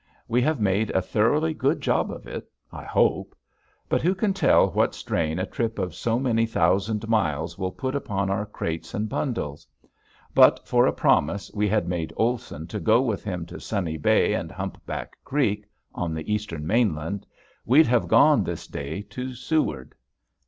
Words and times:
We 0.27 0.41
have 0.41 0.59
made 0.59 0.89
a 0.95 0.99
thoroughly 1.03 1.53
good 1.53 1.79
job 1.79 2.09
of 2.09 2.25
it 2.25 2.49
I 2.71 2.83
hope! 2.85 3.35
But 3.87 4.01
who 4.01 4.15
can 4.15 4.33
tell 4.33 4.71
what 4.71 4.95
strain 4.95 5.37
a 5.37 5.45
trip 5.45 5.77
of 5.77 5.93
so 5.93 6.17
many 6.17 6.47
thousand 6.47 7.07
miles 7.07 7.55
will 7.59 7.69
put 7.71 7.93
upon 7.93 8.31
our 8.31 8.47
crates 8.47 8.95
and 8.95 9.07
bundles? 9.07 9.67
But 10.33 10.67
for 10.67 10.87
a 10.87 10.91
promise 10.91 11.51
we 11.53 11.67
had 11.69 11.87
made 11.87 12.13
Olson 12.17 12.65
to 12.65 12.79
go 12.79 12.99
with 13.03 13.23
him 13.23 13.45
to 13.45 13.59
Sunny 13.59 13.97
Bay 13.99 14.33
and 14.33 14.51
Humpback 14.51 15.17
Creek 15.23 15.65
on 15.93 16.15
the 16.15 16.33
eastern 16.33 16.65
mainland 16.65 17.27
we'd 17.63 17.85
have 17.85 18.07
gone 18.07 18.43
this 18.43 18.65
day 18.65 19.03
to 19.03 19.35
Seward. 19.35 19.93